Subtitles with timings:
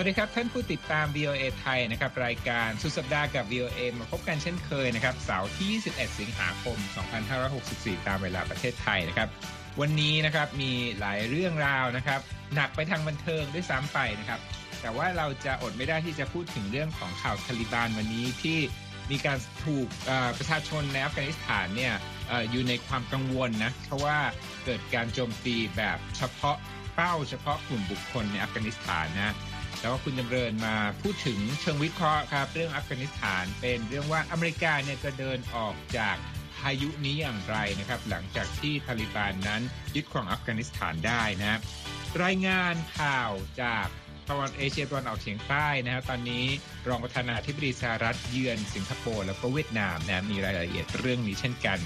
[0.00, 6.76] วัสดีครับ ท่านผู้ติดตาม VOA ไทยนะครับ รายการสุดสัปดาห์กับ VOA มาพบกันเช่นเคยนะครับ เสาร์ที่ 21 สิงหาคม
[7.42, 9.28] 2564 ตามเวลาประเทศไทยนะครับ
[9.80, 12.20] วันนี้นะครับมีหลายเรื่องราวนะครับ
[12.54, 14.40] หนักไปทางบันเทิงด้วยซ้ำไปนะครับ
[14.80, 18.58] แต่ว่าเราจะอดไม่ได้ที่จะพูดถึงเรื่องของข่าวทาลิบานวันนี้ที่
[19.10, 19.88] มีการถูก
[20.38, 21.94] ประชาชนในอัฟกานิสถานเนี่ย
[22.50, 24.18] อยู่ในความกังวลนะเพราะว่า
[24.64, 26.56] เกิดการโจมตีแบบเฉพาะ
[26.94, 29.34] เป้าเฉพาะกลุ่มบุคคลในอัฟกานิสถานนะ
[29.80, 36.16] แล้วก็คุณจำเริญมาพูดถึงเชิงวิเคราะห์ครับ เรื่องอัฟกานิสถานเป็นเรื่องว่าอเมริกาเนี่ยจะเดินออกจาก
[36.56, 39.62] พายุนี้อย่างไรนะครับ หลังจากที่ทาลิบานนั้น
[39.94, 41.60] ยึดครองอัฟกานิสถานได้นะ
[42.24, 43.30] รายงานข่าว
[43.62, 43.86] จาก
[44.30, 46.44] ตะวันเอเชียตะวันออกเฉียงใต้นะครับตอนนี้
[46.88, 51.78] รองประธานาธิบดีสหรัฐเยือนสิงคโปร์แล้วก็เวียดนามนะมีรายละเอียดเรื่องนี้เช่นกัน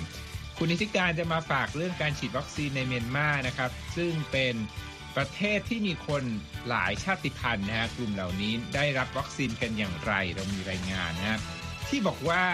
[0.57, 4.54] คุณนิติการจะมาฝากเรื่องการฉีดวัคซีนในเมียนมานะครับ ซึ่งเป็น
[5.16, 6.23] ประเทศที่มีคน
[6.69, 11.41] หลายชาติพันธุ์นะฮะกลุ่มเหล่านี้ได้รับวัคซีนกันอย่างไรเรามีรายงานนะ
[11.89, 12.45] ที่บอกว่า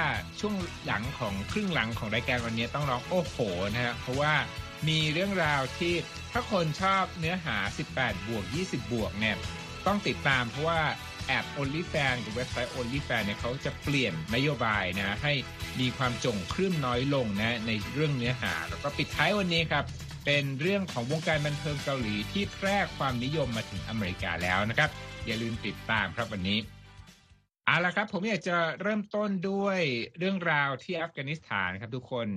[0.41, 0.55] ช่วง
[0.87, 3.37] หลังของครึ่งหลังของรายการวันนี้ต้องร้องโอ้โห
[3.73, 4.35] นะฮะเพราะว่า
[4.89, 5.95] มีเรื่องราวที่
[6.33, 7.57] ถ้าคนชอบเนื้อหา
[7.93, 9.37] 18 บวก 20 บวกเนี่ย
[9.87, 10.81] ต้องติดตามเพราะว่า
[11.27, 15.33] แอป OnlyFans กับเว็บไซต์ OnlyFans เนี่ยเขาจะเปลี่ยนนโยบายนะให้
[15.81, 19.85] มีความจงคลื่นน้อยลงนะในเรื่องเนื้อหา แล้วก็ปิดท้ายวันนี้ครับ
[20.27, 24.91] เป็นเรื่องของวงการบันเทิงเกาหลีที่แพร่ความนิยมมาถึงอเมริกาแล้วนะครับ
[25.27, 26.59] อย่าลืมติดตามครับวันนี้
[27.67, 29.81] เอาละครับผมอยากจะเริ่มต้นด้วย
[30.19, 32.29] เรื่องราวที่อัฟกานิสถานครับทุกคน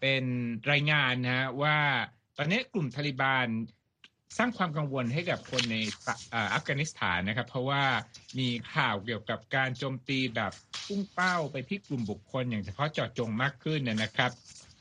[0.00, 0.24] เป็น
[0.70, 1.78] รายงานนะว่า
[2.36, 3.46] ตอนนี้กลุ่มทาลิบาน
[4.38, 5.76] สร้างความกังวลให้กับคนใน
[6.54, 7.84] อัฟกานิสถานนะครับ เพราะว่า
[8.38, 10.52] มีข่าวเกี่ยวกับการโจมตีแบบ
[10.86, 14.30] พุ่งเป้าไปที่กลุ่มบุคคลอย่างเฉพาะเจาะจงมากขึ้นนะครับ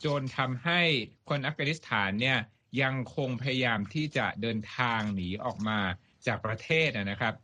[0.06, 0.82] จนทำให้
[1.30, 2.40] คนอัฟกานิสถานเนี่ย
[2.82, 5.80] ยังคงพยายามที่จะเดินทางหนีออกมา
[6.28, 7.36] จากประเทศนะครับ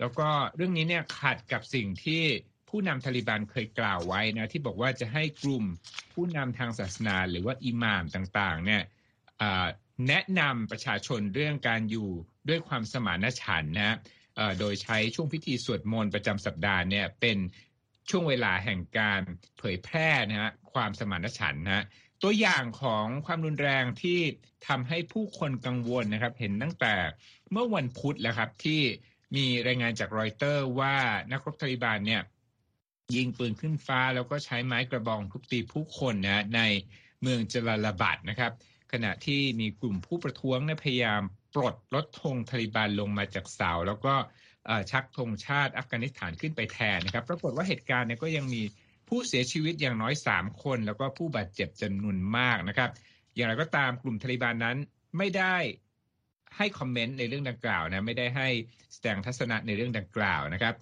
[0.00, 2.22] แล้วก็เรื่องนี้เนี่ยขัดกับสิ่งที่
[2.68, 5.64] ผู้นำทาลิบันเคยกล่าวไว้นะที่บอกว่าจะให้กลุ่ม
[6.12, 8.82] ผู้นำทางศาสนาหรือว่าอิหม่ามต่างๆเนี่ย
[10.08, 12.10] แนะนำประชาชนเรื่องการอยู่
[12.48, 13.96] ด้วยความสมานฉันท์นะ
[14.58, 17.38] โดยใช้ช่วงพิธีสวดมนต์ประจำสัปดาห์เนี่ยเป็น
[18.10, 19.20] ช่วงเวลาแห่งการ
[19.58, 21.84] เผยแพร่นะฮะความสมานฉันท์นะ
[22.22, 24.20] ตัวอย่างของความรุนแรงที่
[24.68, 26.94] ทำให้ผู้คนกังวลนะครับ เห็นตั้งแต่
[27.52, 28.80] เมื่อวันพุธแล้วครับที่
[29.36, 30.96] มีรายงานจากรอยเตอร์ว่า
[31.32, 32.22] นักรบตาลิบานเนี่ย
[33.14, 36.60] ยิงปืนขึ้นฟ้าแล้วก็ใช้ไม้กระบองทุบตีผู้คนนะใน
[37.22, 38.52] เมืองจลาลาบัดนะครับ
[38.92, 41.22] ขณะที่มีกลุ่มผู้ประท้วงเนี่ยพยายาม
[41.54, 44.14] ปลดรถธงทาลิบานลงมาจากเสาแล้วก็
[44.90, 48.62] ชักธงชาติอัฟกานิสถานขึ้นไปแทนนะครับปรากฏว่าเหตุการณ์เนี่ยก็ยังมี
[49.08, 52.90] ผู้เสียชีวิตอย่างน้อย 3 คน แล้วก็ผู้บาดเจ็บจำนวนมากนะครับ
[53.34, 54.76] อย่างไรก็ตามกลุ่มทาลิบานนั้น
[55.18, 55.56] ไม่ได้
[56.56, 58.48] ให้คอมเมนต์ในเรื่องดังกล่าวนะไม่ได้ให้
[58.94, 60.74] แสดงทัศนะในเรื่องดังกล่าวนะครับ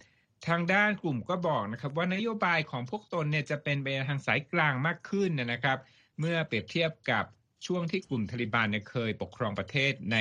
[0.48, 5.78] ทางด้านกลุ่มก็บอกนะครับว่านโยบายของพวกตนเนี่ยจะเป็นไปทางสายกลางมากขึ้นนะครับ
[6.18, 7.24] เมื่อเปรียบเทียบกับ
[7.66, 10.16] ช่วงที่กลุ่มทาลิบานเนี่ยเคยปกครองประเทศใน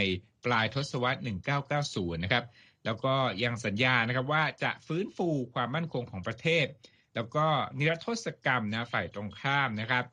[0.45, 1.19] ปลายทศวรรษ
[1.69, 2.43] 1990 นะครับ
[2.89, 6.65] แล้วก็ยังสัญญานะครับว่าจะฟื้นฟูความมั่นคงของประเทศ
[7.15, 7.45] แล้วก็
[7.77, 10.03] นิรโทษกรรมนะฝ่ายตรงข้ามนะครับ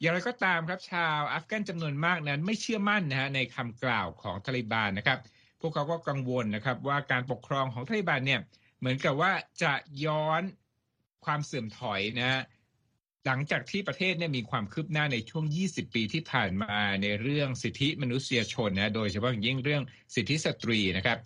[0.00, 5.18] อย่างไรก็ตามครับชาวอัฟกันจำนวนมากนั้นไม่เชื่อมั่นนะฮะในคำกล่าวของทาลิบานนะครับ
[5.60, 8.40] พวกเขาก็กังวลนะครับว่าการปกครองของทาลิบานเนี่ย
[8.78, 9.72] เหมือนกับว่าจะ
[10.04, 10.42] ย้อน
[11.24, 12.42] ความเสื่อมถอยนะ
[13.26, 19.82] หลังจากที่ประเทศเนี่ยมีความคืบหน้าในช่วง 20 ปีที่ผ่านมาในเรื่องสิทธิมนุษยชนนะ โดยเฉพาะอย่างยิ่งเรื่อง
[20.14, 21.18] สิทธิสตรีนะครับ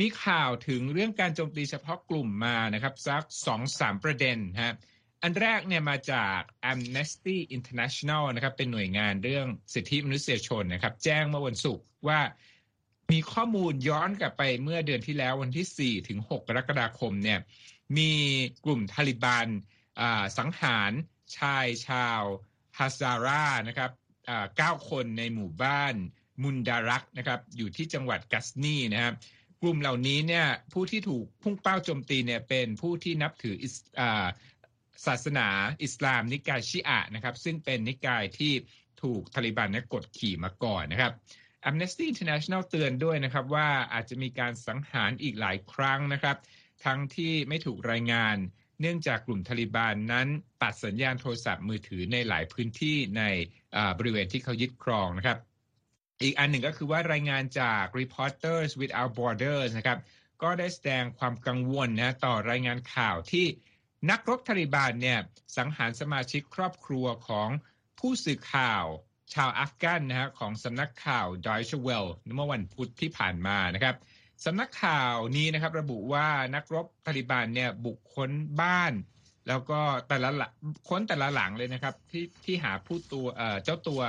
[0.00, 4.74] มีข่าวถึงเรื่องการโจมตีเฉพาะกลุ่มมานะครับสักสองสามประเด็นฮะ
[5.22, 6.40] อันแรกเนี่ยมาจาก
[6.72, 12.20] Amnesty International นะครับเป็นหน่วยงานเรื่องสิทธิมนุษยชนนะครับ แจ้งเมื่อวันศุกร์ว่า
[13.12, 17.38] มีข้อมูลย้อนกลับไปเมื่อเดือนที่แล้ววันที่ 4 ถึง 6 กรกฎาคมเนี่ย
[17.98, 18.12] มี
[18.64, 19.48] กลุ่มทาลิบัน
[20.38, 20.92] สังหาร
[21.38, 22.22] ชายชาว
[22.78, 23.90] ฮาซารานะครับ
[24.56, 25.94] เก้าคนในหมู่บ้าน
[26.42, 29.14] มุนดารักนะครับอยู่ที่จังหวัดกัสนีนะครับ
[29.62, 33.56] กลุ่มเหล่านี้เนี่ยผู้ที่ถูกพุ่งเป้าโจมตีเนี่ยเป็นผู้ที่นับถือ
[35.06, 35.48] ศาสนา
[35.82, 38.52] อิสลามนิกายชิอะนะครับซึ่งเป็นนิกายที่
[39.02, 41.12] ถูกทาลิบันนกดขี่มาก่อนนะครับ
[41.68, 46.36] Amnesty International เตือนด้วยนะครับว่าอาจจะมีการสังหารอีกหลายครั้งนะครับ
[46.84, 48.36] ทั้งที่ไม่ถูกรายงาน
[48.80, 50.28] เนื่องจากกลุ่มทาลิบันนั้น
[50.62, 53.22] ตัดสัญญาณโทรศัพท์มือถือในหลายพื้นที่ใน
[53.98, 55.38] บริเวณที่เขายึดครองนะครับ
[56.22, 59.98] อีกอันหนึ่งก็คือว่ารายงานจาก Reporters Without Borders นะครับ
[60.42, 63.46] ก็ได้แสดงความกังวลนะต่อรายงานข่าวที่
[64.10, 65.18] นักรบทาริบานเนี่ย
[65.56, 67.48] สังหารสมาชิกครอบครัวของ
[67.98, 68.84] ผู้สื่อข่าว
[69.34, 73.94] ชาวอัฟกันนะฮะของสำนักข่าว Deutsche Welle เมื่อวันพุธที่ผ่านมานะครับ
[74.44, 78.30] สำนักข่าวนี้นะครับระบุว่านักรบตาลิบันเนี่ยบุกค้น
[78.60, 78.92] บ้าน
[79.48, 80.30] แล้วก็แต่ละ
[80.88, 83.26] ค้นแต่ละหลังเลยนะครับที่ที่หาผู้ตัว
[83.64, 84.00] เจ้าตัว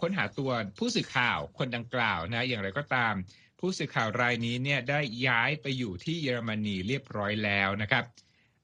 [0.00, 3.14] ค้นหาตัวผู้สื่อข่าวคนดังกล่าวนะอย่างไรก็ตาม
[3.60, 8.04] ผู้สื่อข่าวรายนี้เนี่ยได้ย้ายไปอยู่ที่เยอรมนีเรียบร้อยแล้วนะครับ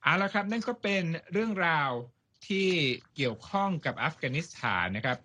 [0.02, 1.91] เอาละครับนั่นก็เป็นเรื่องราว
[2.49, 2.69] ที่
[3.17, 5.19] เกี่ยวข้องกับอัฟกานิสถานนะครับ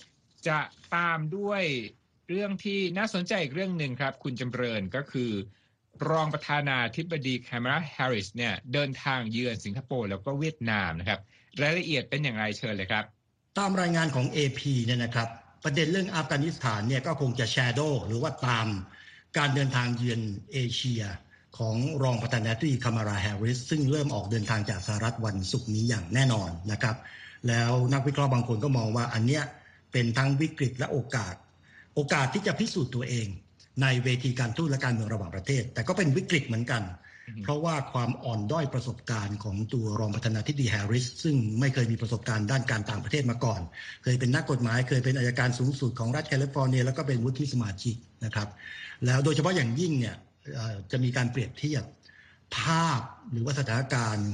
[0.48, 0.60] จะ
[0.96, 1.64] ตามด้วย
[2.30, 5.32] เรื่องที่น่าสนใจอีกเรื่องหนึ่งครับ คุณจำเริญก็คือ
[6.10, 11.20] รองประธานาธิบดีคามาลาแฮร์ริสเนี่ยเดินทางเยือนสิงคโปร์แล้วก็เวียดนามนะครับ
[11.62, 13.06] รายละเอียดเป็นอย่างไรเชิญเลยครับ
[13.58, 15.30] ตามรายงานของ AP เนี่ยนะครับ
[15.64, 18.68] ประเด็นเรื่องอัฟกานิสถานเนี่ยก็คงจะ shadow หรือว่าตาม
[19.38, 20.22] การเดินทางเยือน
[20.54, 21.04] เอเชีย
[21.58, 26.96] ของรองประธานาธิบดีคามาลาแฮร์ริส ซึ่งเริ่มออกเดินทางจากสหรัฐวันศุกร์นี้อย่างแน่นอนนะครับ
[27.48, 29.44] แล้วนักวิเคราะห์บางคนก็มองว่าอันเนี้ย
[29.92, 31.36] เป็นทั้งวิกฤตและโอกาส
[31.96, 33.28] โอกาสที่จะพิสูจน์ตัวเอง
[33.82, 36.82] ในเวทีการทูตและการเมืองระหว่างประเทศ แต่ก็เป็นวิกฤตเหมือนกัน
[37.44, 43.62] เพราะว่าความอ่อนด้อยประสบการณ์ของตัวรองประธานาธิบดีแฮร์ริส ซึ่งไม่เคยมีประสบการณ์ด้านการต่างประเทศมาก่อน
[44.04, 47.96] เคยเป็นนักกฎหมาย เคยเป็นอัยการสูงสุดของรัฐแคลิฟอร์เนีย แล้วก็เป็นวุฒิสมาชิก
[48.26, 48.48] นะครับ
[49.06, 50.16] แล้วโดยเฉพาะอย่างยิ่งเนี่ย
[50.92, 51.84] จะมีการเปรียบเทียบ
[52.58, 53.02] ภาพ
[53.32, 54.30] หรือว่าสถานการณ์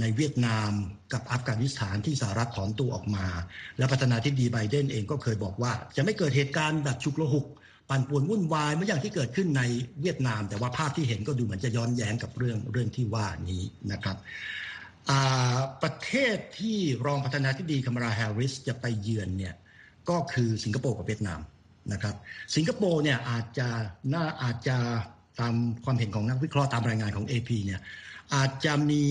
[0.00, 0.70] ในเวียดนาม
[1.12, 3.26] กับอัฟกานิสถานที่สหรัฐถอนตัวออกมา
[3.78, 7.46] และประธานาธิบดีไบเดนเองก็เคยบอกว่า จะไม่เกิดเหตุการณ์แบบฉุกละหุก
[7.88, 9.62] ปั่นป่วนวุ่นวายเมื่ออย่างที่เกิดขึ้นใน
[10.00, 13.62] เวียดนาม แต่ว่าภาพที่เห็นก็ดูเหมือนจะย้อนแย้งกับเรื่องเรื่องที่ว่านี้
[13.92, 14.16] นะครับ
[15.82, 19.54] ประเทศที่รองประธานาธิบดีคามาราแฮร์ริสจะไปเยือนเนี่ย
[20.08, 21.40] ก็คือสิงคโปร์กับเวียดนาม
[21.92, 22.14] นะครับ
[22.56, 23.68] สิงคโปร์เนี่ยอาจจะ
[24.14, 24.76] น่าอาจจะ
[25.40, 25.54] ตาม
[25.84, 27.80] ความเห็นของนักวิเคราะห์ตามรายงานของ AP เนี่ย
[28.34, 29.04] อาจจะมี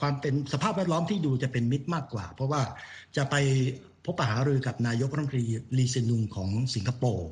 [0.00, 2.62] ความเป็นสภาพแวดล้อมที่ดูจะเป็นมิตรมากกว่า เพราะว่า
[3.16, 3.34] จะไป
[4.04, 5.44] พบปะหารือกับนายกรัฐมนตรี
[5.78, 7.30] ลีเซนุงของสิงคโปร์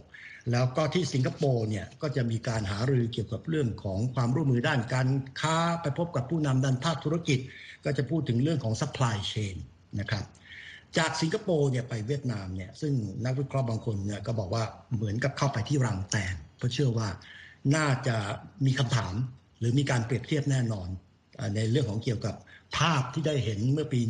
[0.53, 5.09] แล้วก็ที่สิงคโปร์เนี่ยก็จะมีการหารือเกี่ยวกับเรื่องของความร่วมมือด้านการ
[5.41, 7.39] ค้าไปพบกับผู้นำด้านภาคธุรกิจ
[7.85, 9.57] ก็จะพูดถึงเรื่องของ supply chain
[10.01, 10.25] นะครับ
[10.99, 12.93] จากสิงคโปร์เนี่ยไปเวียดนามเนี่ยซึ่ง
[13.25, 14.65] นักวิเคราะห์บางคนเนี่ยก็บอกว่า
[14.97, 17.09] เหมือนกับเข้าไปที่รังแตนเพราะเชื่อว่า
[17.77, 18.17] น่าจะ
[18.67, 19.15] มีคำถาม
[19.59, 20.89] หรือมีการเปรียบเทียบแน่นอน
[21.57, 22.35] ในเรื่องของเกี่ยวกับ
[22.79, 24.01] ภาพที่ได้เห็นเมื่อปี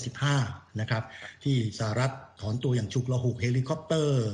[0.00, 1.02] 1975 นะครับ
[1.44, 4.24] ที่สหรัฐถอนตัวอย่างฉุกละหุกเฮลิคอปเตอร์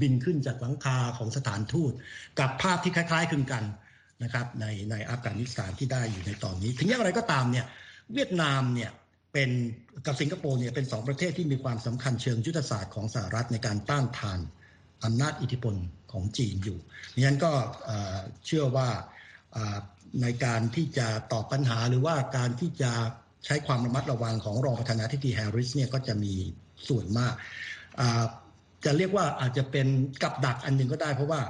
[0.00, 1.92] บินขึ้นจากหลังคาของสถานทูต
[2.38, 3.64] กับภาพที่คล้ายๆคลึงกัน
[4.22, 7.66] นะครับในในอัฟกานิสถานที่ได้อยู่ในตอนนี้ ถึงอย่างไรก็ตามเนี่ย
[8.14, 8.90] เวียดนามเนี่ย
[9.32, 9.50] เป็น
[10.06, 14.40] กับสิงคโปร์เนี่ยเป็นสองประเทศที่มีความสำคัญเชิงยุทธศาสตร์ของสหรัฐในการต้านทาน
[15.04, 15.74] อำนาจอิทธิพล
[16.12, 16.78] ของจีนอยู่
[17.14, 17.52] ดังนั้นก็
[18.46, 18.88] เชื่อว่า
[20.22, 22.92] ในการที่จะตอบปัญหาหรือว่าการที่จะ
[23.44, 26.34] ใช้ความระมัดระวังของรองประธานาธิบดีแฮร์ริสเนี่ยก็จะมี
[26.88, 27.34] ส่วนมาก
[28.84, 29.86] จะเรียกว่าอาจจะเป็น
[30.22, 31.40] กับดักอันหนึ่งก็ได้เพราะว่า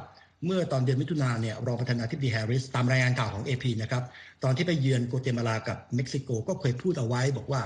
[0.47, 4.03] เมื่อตอนเดือนมิถุนาเนี่ยรองประธานาธิบดีแฮร์ริสตามรายงานข่าวของ AP นะครับ
[4.45, 7.63] ตอนที่ไปเยือนโกเตมาลากับเม็กซิโกก็เคยพูดเอาไว้บอกว่า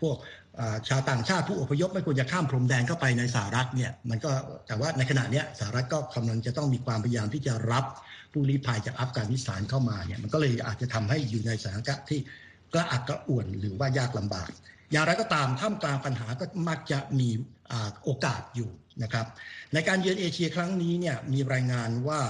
[0.00, 0.16] พวก
[0.88, 4.30] ชาวต่างชาติผู้อพยพไม่ควรจะข้ามพรมแดนเข้าไปในสหรัฐเนี่ยมันก็
[4.66, 7.84] แต่ว่าในขณะนี้สหรัฐก็กำลังจะต้องมีความพยายามที่จะรับ
[8.36, 12.20] ผู้ลี้ภัยจากอัฟกานิสถานเข้ามาเนี่ยมันก็เลยอาจจะทำให้อยู่ในสถานการณ์ที่
[12.72, 14.50] กระอักกระอ่วนหรือว่ายากลำบาก
[14.92, 17.28] อย่างไรก็ตามท่ามกลางปัญหาก็มักจะมี
[18.04, 18.70] โอกาสอยู่
[19.02, 19.26] นะครับ
[19.72, 22.20] ในการเยือนเอเชียครั้งนี้เนี่ยมีรายงานว่า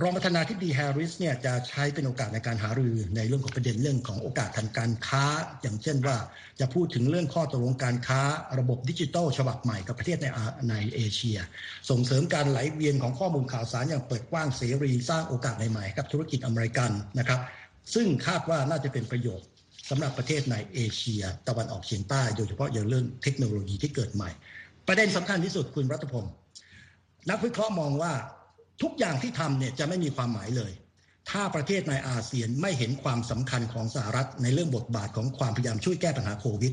[0.00, 5.24] รองประธานาธิบดีแฮร์ริสเนี่ยจะใช้เป็นโอกาสในการหารือในเรื่องของประเด็นเรื่องของโอกาสทางการค้า
[5.62, 6.16] อย่างเช่นว่า
[6.60, 8.20] จะพูดถึงเรื่องข้อตกลงการค้า
[8.58, 10.26] ระบบดิจิทัลฉบับใหม่กับประเทศใน
[10.70, 11.38] ในเอเชีย
[11.90, 17.40] ส่งเสริมการไหลเวียนของข้อมูลข่าวสารอย่างเปิดกว้างเสรีสร้างโอกาสใหม่ๆกับธุรกิจอเมริกันนะครับ
[17.94, 19.46] ซึ่งคาดว่าน่าจะเป็นประโยชน์
[19.90, 24.30] สำหรับประเทศในเอเชีย ตะวันออกเฉียงใต้โดยเฉพาะอย่างเรื่องเทคโนโลยีที่เกิดใหม่
[24.88, 26.32] ประเด็นสำคัญที่สุดคุณรัตพงศ์
[27.30, 28.12] นักวิเคราะห์มองว่า
[28.82, 30.72] ทุกอย่างที่ทำเนี่ยจะไม่มีความหมายเลย
[31.30, 36.72] ถ้าประเทศในอาเซียนไม่เห็นความสำคัญของสหรัฐในเรื่องบทบาทของความพยายามช่วยแก้ปัญหาโควิด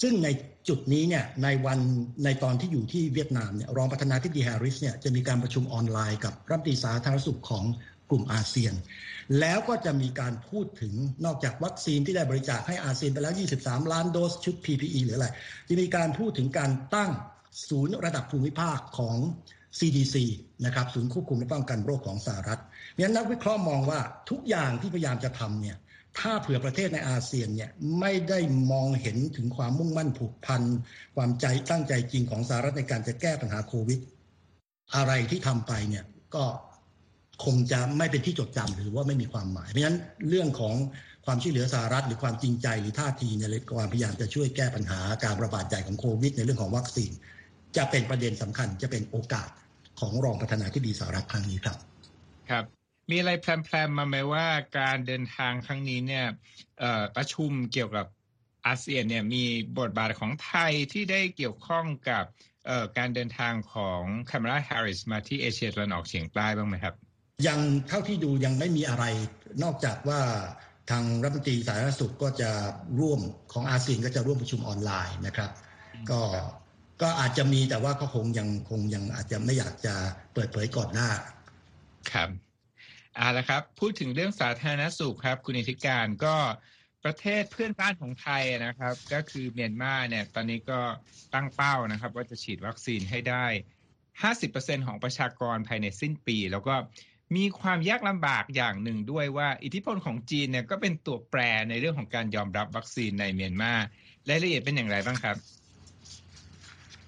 [0.00, 0.28] ซึ่งใน
[0.68, 1.78] จุดนี้เนี่ยในวัน
[2.24, 7.64] ในตอนที่อยู่ที่เวียดนามเนี่ยรองประธานาธิบดีแฮร์ริสเนี่ยจะมีการประชุมออนไลน์กับรัฐมนตรีสาธารณสุขของ
[8.10, 8.74] กลุ่มอาเซียน
[9.40, 10.94] แล้วก็จะมีการพูดถึง
[11.24, 15.28] นอกจากวัคซีนที่ได้บริจาคให้อาเซียนไปแล้ว 23 ล้านโดสชุด PPE หรืออะไร
[15.68, 17.10] จะมีการพูดถึงการตั้ง
[17.68, 19.16] ศูนย์ระดับภูมิภาคของ
[19.78, 20.16] CDC
[20.64, 22.60] นะครับศูนย์ควบคุมและป้องกันโรคของสหรัฐ
[22.96, 24.00] เนี่ยนักวิเคราะห์มองว่า
[24.30, 25.76] ทุกอย่างที่พยายามจะทำเนี่ย
[26.18, 28.38] ถ้าเผื่อประเทศในอาเซียนเนี่ยไม่ได้
[28.72, 30.62] มองเห็นถึงความมุ่งมั่นผูกพัน
[31.16, 34.00] ความใจตั้งใจจริงของสหรัฐในการจะแก้ปัญหาโควิด
[34.96, 36.44] อะไรที่ทำไปเนี่ยก็
[37.44, 39.98] คงจะไม่เป็นที่จดจำหรือว่าไม่มีความหมาย เพราะฉะนั้น
[40.28, 40.76] เรื่องของ
[41.26, 43.44] ความช่วยเหลือสหรัฐ หรือความจริงใจหรือท่าทีใน
[43.76, 47.10] ความพยายามจะช่วยแก้ปัญหาการระบาดใหญ่ของโควิด ในเรื่องของวัคซีน
[47.76, 49.48] จะเป็นประเด็นสำคัญจะเป็นโอกาส
[50.00, 51.76] ของรองประธานาธิบดีสหรัฐครั้งนี้ครับ
[52.50, 52.64] ครับ
[53.10, 54.46] มีอะไรแพลนๆมาไหมว่า
[54.78, 56.26] การเดินทางครั้งนี้เนี่ย
[57.16, 58.06] ประชุมเกี่ยวกับ
[58.66, 59.44] อาเซียนเนี่ยมี
[59.78, 62.24] บทบาทของไทยที่ได้เกี่ยวข้องกับ
[62.98, 64.00] การเดินทางของ
[64.30, 66.94] คามาราแฮร์ริสมาที่เอเชียตะวันออกเฉียงใต้บ้างไหมครับ
[67.48, 69.04] ยังเท่าที่ดูยังไม่มีอะไร
[69.62, 70.20] นอกจากว่า
[70.90, 72.50] ทางรัฐมนตรีสาธารณสุขก็จะ
[73.00, 73.20] ร่วม
[73.52, 75.50] ของอาเซียนก็จะร่วมประชุมออนไลน์นะครับ
[76.10, 76.20] ก็
[77.00, 79.94] ก็อาจจะมีแต่ว่าก็คงยังคงยังอาจจะไม่อยากจะ
[80.34, 81.08] เปิดเผยก่อนหน้า
[82.12, 82.28] ครับ
[83.16, 86.36] เอาละครับ พูดถึงเรื่องสาธารณสุขครับ คุณอิทธิการก็
[87.04, 90.80] ประเทศเพื่อนบ้านของไทยนะครับ ก็คือเมียนมาเนี่ย ตอนนี้ก็
[91.34, 93.46] ตั้งเป้านะครับ ว่าจะฉีดวัคซีนให้ได้
[94.16, 96.74] 50%ของประชากรภายในสิ้นปี แล้วก็
[97.36, 103.72] มีความยากลำบากอย่างหนึ่งด้วยว่า อิทธิพลของจีนเนี่ยก็เป็นตัวแปรในเรื่องของการยอมรับวัคซีนในเมียนมา
[104.28, 105.36] รายละเอียดเป็นอย่างไรบ้างครับ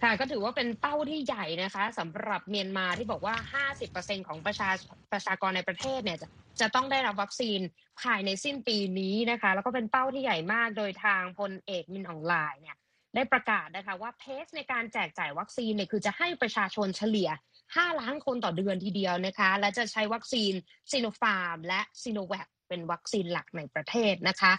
[0.05, 4.71] ค่ะก็ถือว่าเป็นเป้าที่ใหญ่นะคะสำหรับเมียนมาที่บอกว่า 50%ของประชา
[5.13, 6.29] ประชากรในประเทศเนี่ยจะ
[6.61, 7.61] จะต้องได้รับวัคซีน
[8.03, 12.77] ภายในสิ้นปีนี้นะคะ แล้วก็เป็นเป้าที่ใหญ่มากโดยทางพลเอกมินอองไลน์เนี่ย
[13.15, 17.31] ได้ประกาศนะคะว่าเพสในการแจกจ่ายวัคซีนเนี่ยคือจะให้ประชาชนเฉลี่ย
[17.67, 20.53] 5 ล้านคนต่อเดือนทีเดียวนะคะ และจะใช้วัคซีน
[20.91, 24.53] ซีโนฟาร์ม และซีโนแวคเป็นวัคซีนหลักในประเทศนะคะ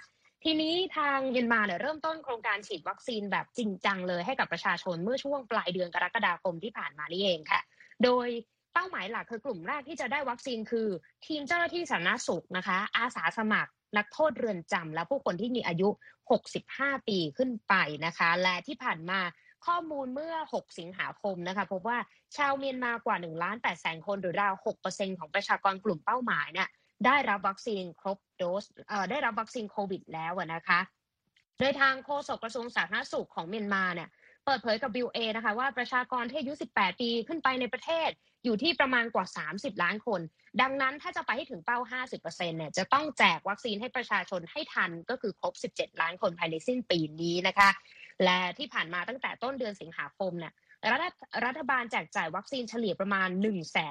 [0.48, 7.62] ทีนี้ทางเยนมาเนี่ยเริ่มต้นโครงการฉีดวัคซีนแบบจริงจังเลยให้กับประชาชนเมื่อช่วงปลายเดือนกรกฎาคมที่ผ่านมานี่เองค่ะ
[8.04, 8.28] โดย
[8.74, 10.88] เป้าหมายหลักคือกลุ่มแรกที่จะได้วัคซีนคือ
[11.26, 15.90] ทีมเจ้าหน้าที่สาธารณสุขนะคะ อาสาสมัครนักโทษเรือนจำและผู้คนที่มีอายุ
[16.50, 17.74] 65 ปีขึ้นไป
[18.06, 19.20] นะคะ และที่ผ่านมา
[19.66, 21.98] ข้อมูลเมื่อ 6 สิงหาคมนะคะพบว่า
[22.38, 24.54] ชาวเมียนมากว่า1ล้าน8แสนคนหรือราว
[24.88, 26.70] 6%ของประชากรกลุ่มเป้าหมายเนี่ย
[27.06, 28.64] ได้รับวัคซีนครบโดส
[29.12, 30.80] ได้รับวัคซีนโควิดแล้วนะคะ
[31.60, 34.10] โดยทางโฆษกกระทรวงสาธารณสุขของเมียนมาเนี่ย
[34.46, 38.10] เปิดเผยกับบิวเอนะคะว่าประชากรที่อายุ 18 ปีขึ้นไปในประเทศ
[38.44, 40.22] อยู่ที่ประมาณกว่า 30 ล้านคน
[40.62, 41.78] ดังนั้นถ้าจะไปให้ถึงเป้า
[42.14, 42.22] 50%
[42.58, 47.70] เนี่ยจะต้องแจกวัคซีนให้ประชาชนให้ทันก็คือครบ 17 ล้านคนภายในสิ้นปีนี้นะคะ
[48.24, 50.54] และที่ผ่านมาตั้งแต่ต้นเดือนสิงหาคมเนี่ย
[50.92, 51.14] รัฐ
[51.46, 53.30] รัฐบาลแจกจ่ายวัคซีนเฉลี่ยประมาณ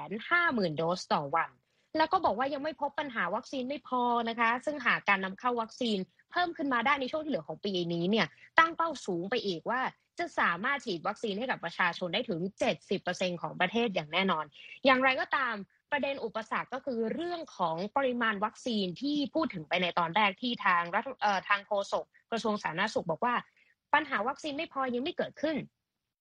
[0.07, 1.49] 150,000 โดสต่อวัน
[1.97, 5.97] แล้วก็บอกว่ายังไม่พบปัญหาวัคซีนไม่พอนะคะ ซึ่งหากการนำเข้าวัคซีน
[6.31, 8.27] เพิ่มขึ้นมาได้ในช่วงที่เหลือของปีนี้เนี่ย
[8.59, 9.81] ตั้งเป้าสูงไปอีกว่า
[10.19, 12.39] จะสามารถฉีดวัคซีนให้กับประชาชนได้ถึง
[12.91, 14.45] 70%ของประเทศอย่างแน่นอน
[14.85, 15.55] อย่างไรก็ตาม
[15.91, 21.05] ประเด็นอุปสรรคก็คือเรื่องของปริมาณวัคซีนที่พูดถึงไปในตอนแรกที่ทางรัฐ
[21.49, 23.35] ทางโฆษกกระทรวงสาธารณสุขบอกว่า
[23.93, 25.57] ปัญหาวัคซีนไม่พอยังไม่เกิดขึ้น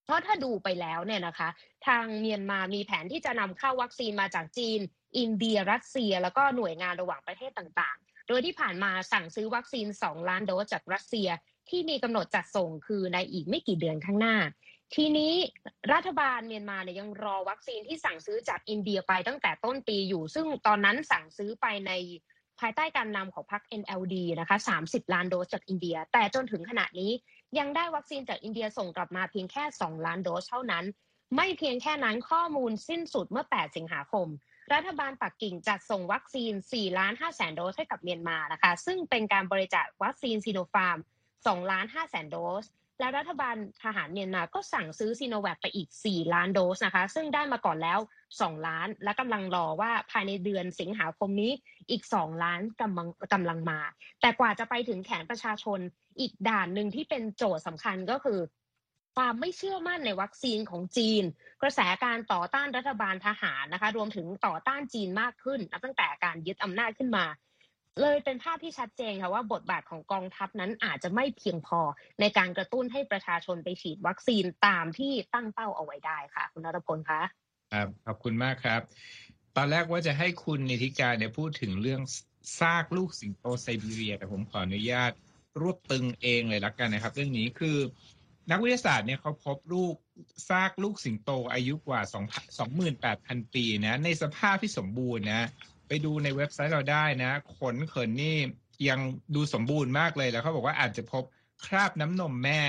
[0.04, 1.48] เพราะถ้าดูไปแล้วเนี่ยนะคะ
[1.86, 4.80] ทางเมียนมามีแผนที่จะนำเข้าวัคซีนมาจากจีน
[5.18, 11.28] อินเดียรัสเซีย แล้วก็หน่วยงานระหว่างประเทศต่างๆ โดยที่ผ่านมาสั่งซื้อวัคซีน 2 ล้านโดสจากรัสเซีย
[11.68, 14.36] ที่มีกำหนดจัดส่งคือในอีกไม่กี่เดือนข้างหน้า
[14.94, 15.34] ทีนี้
[15.92, 21.92] รัฐบาลเมียนมาเนี่ยยังรอวัคซีนที่สั่งซื้อจากอินเดียไปตั้งแต่ต้นปีอยู่ ซึ่งตอนนั้นสั่งซื้อไปใน
[22.60, 24.56] ภายใต้การนำของพรรค NLD นะคะ
[24.86, 27.10] 30 ล้านโดสจากอินเดีย แต่จนถึงขณะนี้
[27.58, 30.84] ยังได้วัคซีนจากอินเดียส่งกลับมาเพียงแค่ 2 ล้านโดสเท่านั้น
[31.36, 34.28] ไม่เพียงแค่นั้นข้อมูลสิ้นสุดเมื่อ 8 สิงหาคม
[34.72, 40.98] รัฐบาลปักกิ่งจัดส่งวัคซีน 4 ล้าน5แสนโดสให้กับเมียนมานะคะ ซึ่งเป็นการบริจาควัคซีนซีโนฟาร์ม
[41.34, 42.64] 2 ล้าน5แสนโดส
[42.98, 47.98] และรัฐบาลทหารเมียนมาก็สั่งซื้อซีโนแวคไปอีก 4 ล้านโดสนะคะ ซึ่งได้มาก่อนแล้ว
[48.32, 51.52] 2 ล้าน และกำลังรอว่าภายในเดือนสิงหาคมนี้
[51.90, 53.80] อีก 2 ล้านกำลังกำลังมา
[54.20, 55.78] แต่กว่าจะไปถึงแขนประชาชน
[56.20, 58.40] อีกด่านหนึ่งที่เป็นโจทย์สำคัญก็คือ
[59.16, 61.22] ความไม่เชื่อมั่นในวัคซีนของจีน
[61.62, 67.24] กระแสการต่อต้านรัฐบาลทหารนะคะ รวมถึงต่อต้านจีนมากขึ้นนับตั้งแต่การยึดอำนาจขึ้นมา
[68.00, 71.80] เลยเป็นภาพที่ชัดเจนค่ะว่าบทบาทของกองทัพนั้นอาจจะไม่เพียงพอ
[72.20, 77.22] ในการกระตุ้นให้ประชาชนไปฉีดวัคซีนตามที่ตั้งเป้าเอาไว้ได้ค่ะ คุณนัทพลคะ
[77.72, 78.80] ครับขอบคุณมากครับ
[79.56, 82.00] ตอนแรกว่าจะให้คุณนิติการเนี่ยพูดถึงเรื่อง
[82.58, 85.12] ซากลูกสิงโตไซบีเรีย แต่ผมขออนุญาต
[85.60, 87.78] รวบตึงเองเลยละกันนะครับ เรื่องนี้คือ
[88.50, 89.94] นักวิทยาศาสตร์เนี่ยเขาพบลูก
[90.48, 92.00] ซากลูกสิงโตอายุกว่า
[92.78, 95.48] 28,000 ปีนะในสภาพที่สมบูรณ์นะ
[95.88, 98.38] ไปดูในเว็บไซต์เราได้นะ ขนเขินนี่
[98.88, 99.00] ยัง
[99.34, 101.24] ดูสมบูรณ์มากเลยแล้วเขาบอกว่าอาจจะพบ
[101.66, 102.62] คราบน้ำนมแม่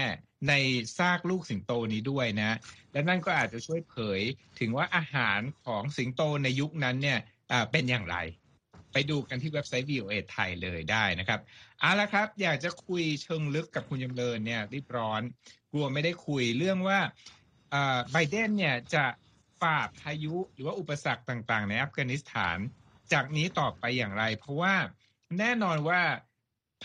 [0.50, 0.54] ใน
[0.98, 2.58] ซากลูกสิงโตนี้ด้วยนะ
[2.92, 4.22] และนั่นก็อาจจะช่วยเผย
[4.60, 7.20] ถึงว่าอาหารของสิงโตในยุคนั้นเนี่ย
[7.72, 8.18] เป็นอย่างไร
[8.94, 11.40] ไปดูกันที่เว็บไซต์ VOA ไทยเลยได้นะครับ
[11.80, 15.22] เอาละครับ อยากจะคุยเชิงลึกกับคุณยำเลินเนี่ยรีบร้อน
[15.72, 17.00] กลัวไม่ได้คุยเรื่องว่า
[18.12, 19.06] ไบเดนเนี่ยจะ
[19.62, 22.58] ฝ่าบพายุหรือว่าอุปสรรคต่างๆ ในอัฟกานิสถาน
[23.14, 24.74] จากนี้ต่อไปอย่างไร เพราะว่า
[25.40, 26.02] แน่นอนว่า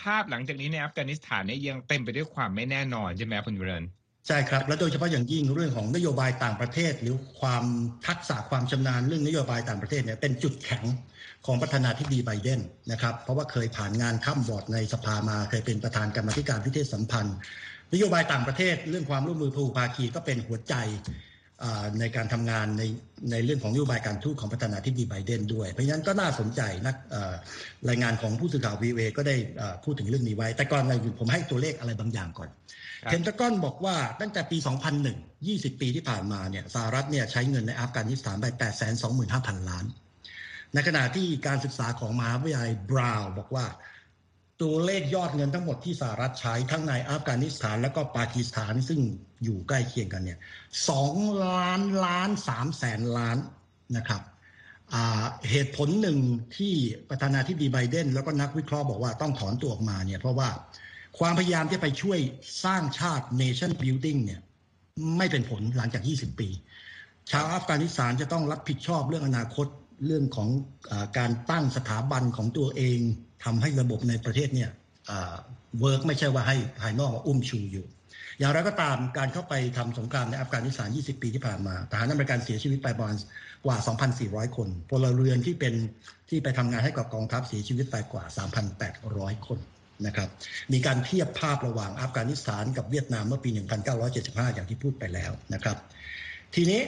[0.01, 3.85] ภาพหลังจากนี้ในอัฟกานิสถานเนี่ยยังเต็มไปด้วยความไม่แน่นอนใช่ไหมคุณยูเรน
[4.27, 7.63] ใช่ครับ และโดยเฉพาะอย่างยิ่งเรื่องของนโยบายต่างประเทศ หรือความ
[8.07, 10.83] ทักษะความชำนาญเรื่องนโยบายต่างประเทศเนี่ยเป็นจุดแข็ง
[11.45, 12.59] ของประธานาธิบดีไบเดน
[12.91, 17.35] นะครับ เพราะว่าเคยผ่านงานข้ามบอร์ดในสภามาเคยเป็นประธานกรรมธิการพิเทศสัมพันธ์
[17.93, 20.75] นโยบายต่างประเทศเรื่องความร่วมมือภูภาคีก็เป็นหัวใจ
[21.99, 22.83] ในการทำงานใน
[23.31, 26.95] ในเรื่องของนโยบายการทูตของประธานาธิบดีไบเดนด้วย เพราะฉะนั้นก็น่าสนใจนัก
[27.89, 29.35] รายงานของผู้สื่อข่าววีเอก็ได้
[29.83, 32.49] พูดถึงเรื่องนี้ไว้ แต่ก่อนในผมให้ตัวเลขอะไรบางอย่างก่อน
[33.03, 34.57] เพนทากอนบอกว่าตั้งแต่ปี
[35.17, 38.45] 2001 20 ปีที่ผ่านมาเนี่ยสหรัฐเนี่ยใช้เงินในอัฟกานิสถานไป
[39.07, 39.85] 825,000 ล้าน
[40.73, 43.65] ในขณะที่การศึกษาของมหาวิทยาลัยบราวน์บอกว่า
[44.61, 48.99] ตัวเลขยอดเงินทั้งหมดที่สหรัฐใช้ทั้งในอัฟกานิสถานและก็ปากีสถานซึ่ง
[49.43, 50.39] อยู่ใกล้เคียงกันเนี่ย
[50.89, 51.15] สอง
[51.45, 53.37] ล้านล้านสามแสนล้าน
[53.97, 54.21] นะครับ
[55.49, 56.19] เหตุผลหนึ่ง
[56.57, 56.73] ที่
[57.09, 60.49] ประธานาธิบดีไบเดนแล้วก็นักวิเคราะห์บอกว่าต้องถอนตัวออกมาเนี่ยเพราะว่า
[61.19, 62.19] ความพยายามที่ไปช่วย
[62.63, 64.41] สร้างชาติ nation building เนี่ย
[65.17, 66.49] ไม่เป็นผลหลังจาก 20 ปี
[67.31, 69.67] ชาวอัฟกานิสถานจะต้องรับผิดชอบเรื่องอนาคต
[70.05, 70.49] เรื่องของ
[70.91, 72.99] อการตั้งสถาบันของตัวเอง
[73.43, 74.69] ทำให้ระบบในประเทศเนี่ย
[75.79, 77.85] work ไม่ใช่ว่าให้ภายนอกมาอุ้มชูอยู่
[78.39, 83.17] อย่างไรก็ตามการเข้าไปทำสงครามในอัฟกานิสถาน 20 ปีที่ผ่านมาทหารอเมริกันเสียชีวิตไปประมาณ
[83.65, 83.77] กว่า
[84.17, 85.73] 2,400 คนพลเรือนที่เป็น
[86.29, 88.23] ที่ไปทำงานให้กับกองทัพเสียชีวิตไปกว่า
[88.85, 89.59] 3,800 คน
[90.05, 90.29] นะครับ
[90.73, 93.49] มีการเทียบภาพระหว่างอัฟกานิสถานกับเวียดนามเมื่อปี
[94.01, 95.77] 1975 อย่างที่พูดไปแล้วนะครับ
[96.55, 96.81] ทีนี้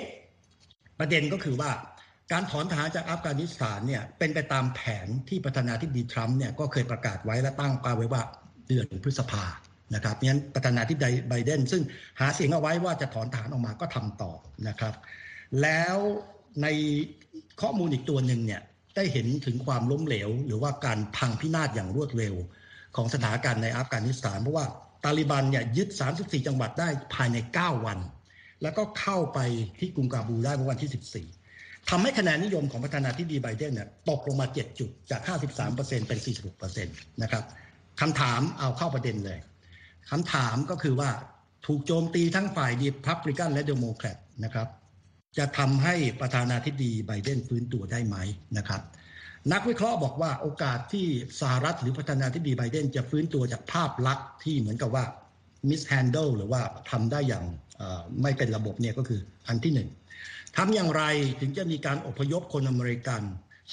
[1.00, 1.70] ประเด็นก็คือว่า
[2.32, 8.22] การถอนทหารจากอัฟกานิสถานเนี่ยเป็นไปตามแผนที่ประธานาธิบดีทรัมป์เนี่ยก็เคยประกาศไว้และตั้งเป้าไว้ว่า
[8.68, 9.44] เดือนพฤษภา
[9.96, 11.84] นะครับงั้นประธานาธิบดีไบเดนซึ่ง
[12.20, 14.32] หาเสียงเอาไว้ว่าจะถอนทหารออกมาก็ทำต่อ
[14.68, 14.94] นะครับ
[15.62, 15.98] แล้ว
[16.62, 16.68] ใน
[17.62, 18.62] ข้อมูลอีกตัวหนึ่งเนี่ย
[18.96, 22.36] ได้เห็นถึงความล้มเหลว หรือว่าการพังพินาศอย่างรวดเร็ว
[22.96, 24.66] ของสถานการณ์ในอัฟกานิสถานเพราะว่า
[25.04, 25.90] ตาลิบันเนี่ยยึด
[26.20, 28.00] 34 จังหวัดได้ภายใน 9 วัน
[28.62, 29.40] แล้วก็เข้าไป
[29.80, 31.43] ที่กรุงคาบูลได้เมื่อวันที่ 14
[31.90, 35.22] ทำให้คะแนนนิยมของประธานาธิบดีไบเดนเนี่ยตกลงมา 7 จุดจาก
[35.64, 36.20] 53%เป็น
[36.66, 37.44] 46%นะครับ
[38.02, 39.40] คำถามเอาเข้าประเด็นเลย
[40.12, 41.10] คำถามก็คือว่า
[41.66, 44.68] ถูกโจมตีทั้งฝ่ายรีพับลิกันและเดโมแครตนะครับ
[45.38, 48.18] จะทำให้ประธานาธิบดีไบเดนฟื้นตัวได้ไหม
[48.58, 48.82] นะครับ
[49.54, 51.06] นักวิเคราะห์บอกว่าโอกาสที่
[51.42, 55.06] สหรัฐหรือประธานาธิบดีไบเดนจะฟื้นตัวจากภาพลักษณ์ที่เหมือนกับว่า
[55.70, 57.46] mishandle หรือว่าทำได้อย่าง
[58.22, 59.90] ไม่เป็นระบบเนี่ยก็คืออันที่หนึ่ง
[60.58, 61.04] ทำอย่างไร
[61.42, 63.22] ถึงจะมีการอพยพคนอเมริกัน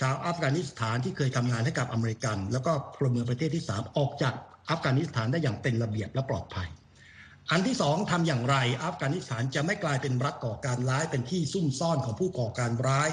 [0.00, 4.34] ชาวอัฟกานิสถานที่เคยทำงานให้กับอเมริกัน แล้วก็พลเมืองประเทศที่สามออกจาก
[4.70, 6.68] อัฟกานิสถานได้อย่างเป็นระเบียบและปลอดภัย
[7.50, 13.08] อันที่สองทำอย่างไร อัฟกานิสถานจะไม่กลายเป็นรัฐก่อการร้ายเป็นที่ซุ่มซ่อนของผู้ก่อการร้าย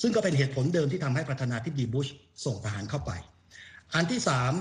[0.00, 2.08] ซึ่งก็เป็นเหตุผลเดิมที่ทำให้ประธานาธิบดีบุช
[2.44, 3.10] ส่งทหารเข้าไป
[3.94, 4.52] อันที่สาม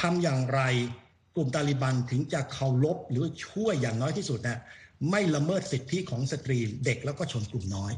[0.00, 0.60] ทำอย่างไร
[1.36, 4.60] กลุ่มตาลิบันถึงจะเคารพหรือช่วยอย่างน้อยที่สุดนะ
[5.10, 7.92] ไม่ละเมิดสิทธิของสตรีเด็กแล้วก็ชนกลุ่มน้อย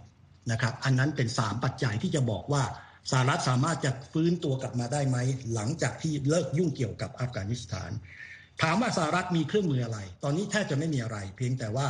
[0.51, 2.63] นะครับ อันนั้นเป็นสามปัจจัยที่จะบอกว่า
[3.11, 5.17] สหรัฐสามารถจะฟื้นตัวกลับมาได้ไหม
[5.55, 7.91] หลังจากที่เลิกยุ่งเกี่ยวกับอัฟกานิสถาน
[8.63, 11.87] ถามว่าสหรัฐมีเครื่องมืออะไร ตอนนี้แทบจะไม่มีอะไร เพียงแต่ว่า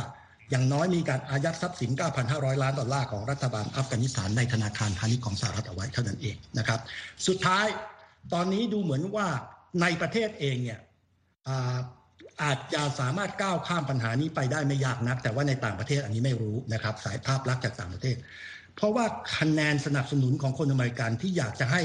[0.49, 1.91] อย่างน้อยมีการอายัดทรัพย์สิน
[2.25, 6.79] 9,500 ล้านดอลลาร์ของรัฐบาลอัฟกานิสถานในธนาคารพาณิชย์ของสหรัฐเอาไว้เท่านั้นเองนะครับ
[7.27, 7.65] สุดท้าย
[8.33, 9.27] ตอนนี้ดูเหมือนว่า
[9.81, 10.79] ในประเทศเองเนี่ย
[12.43, 18.17] อาจจะสามารถก้าวข้ามปัญหานี้ไปได้ไม่ยากนัก แต่ว่าในต่างประเทศอันนี้ไม่รู้นะครับ สายภาพลักษณ์จากต่างประเทศ
[18.75, 19.05] เพราะว่า
[19.37, 21.81] คะแนนสนับสนุนของคนอเมริกันที่อยากจะให้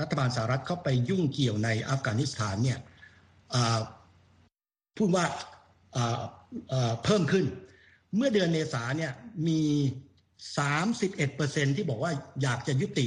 [0.00, 2.78] รัฐบาลสหรัฐเข้าไปยุ่งเกี่ยวในอัฟกานิสถานเนี่ย
[4.98, 5.24] พูดว่า
[7.04, 7.46] เพิ่มขึ้น
[8.16, 9.12] เมื่อเดือนเมษาเนี่ย
[9.48, 9.60] มี
[10.88, 13.06] 31%ที่บอกว่าอยากจะยุติ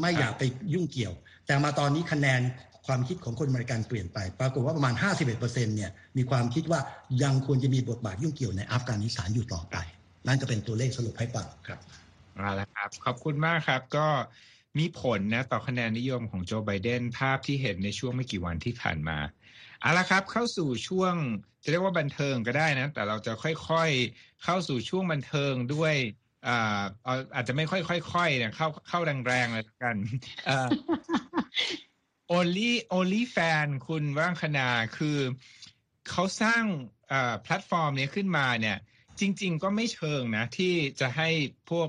[0.00, 0.42] ไม่อยากไป
[0.74, 1.14] ยุ่งเกี่ยว
[1.46, 2.40] แต่มาตอนนี้คะแนน
[2.88, 4.94] ความคิดของคนอเมริกันเปลี่ยนไป ปรากฏว่าประมาณ
[5.28, 6.80] 51%เนี่ยมีความคิดว่า
[7.22, 9.76] ยังควรจะมีบทบาทยุ่งเกี่ยวในอัฟกานิสถานอยู่ต่อไป
[10.26, 11.80] นั่นจะเป็นตัวเลขสรุปให้ฟังครับ
[12.36, 14.06] เอาละครับ ขอบคุณมากครับก็
[14.78, 19.18] มีผลนะต่อคะแนนนิยมของโจไบเดนภาพที่เห็นในช่วงไม่กี่วันที่ผ่านมา
[19.80, 21.14] เอาละครับ เข้าสู่ช่วง
[21.62, 25.94] จะเรียกว่าบันเทิงก็ได้นะ แต่เราจะค่อยๆ เข้าสู่ช่วงบันเทิงด้วย
[26.48, 26.82] อ่า
[27.34, 29.96] อาจจะไม่ค่อยๆค่อยๆเนี่ยเข้าเข้าแรงๆเลยกัน
[32.30, 35.18] อ่า only only fan คุณว่างคณาคือ
[36.10, 36.64] เขาสร้าง
[37.12, 38.78] อ่าแพลตฟอร์มนี้ขึ้นมาเนี่ย
[39.20, 41.28] จริง ๆ ก็ไม่เชิงนะ ที่จะให้
[41.70, 41.88] พวก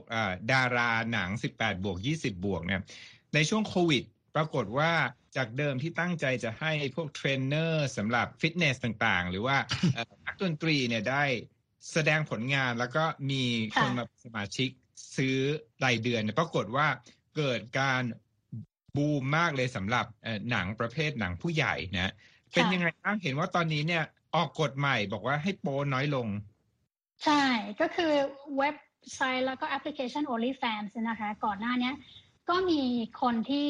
[0.52, 2.82] ดาราหนัง 18 บวก 20 บวกเนี่ย
[3.34, 4.04] ในช่วงโควิด
[4.36, 4.92] ปรากฏว่า
[5.38, 9.58] จากเดิมที่ตั้งใจจะให้พวกเทรนเนอร์สำหรับฟิตเนสต่างๆ หรือว่า
[10.28, 11.24] นักดนตรีเนี่ยได้
[11.92, 13.44] แสดงผลงานแล้วก็มี
[13.76, 14.70] คนมาสมาชิก
[15.16, 15.36] ซื้อ
[15.84, 16.88] รายเดือน ปรากฏว่า
[17.38, 18.02] เกิดการ
[18.96, 20.06] บูมมากเลยสำหรับ
[20.52, 22.14] หนังประเภทหนังผู้ใหญ่นะ
[22.54, 24.04] เป็นยังไงบ้างเห็นว่าตอนนี้เนี่ย
[24.36, 26.28] ออกกฎใหม่บอกว่าให้โป๊น้อยลง
[27.26, 27.44] ใช่
[27.82, 28.14] ก็คือ
[28.58, 28.76] เว็บ
[29.14, 31.92] ไซต์แล้วก็แอปพลิเคชัน OnlyFans นะคะ ก่อนหน้านี้
[32.50, 32.82] ก็มี
[33.22, 33.70] คนที่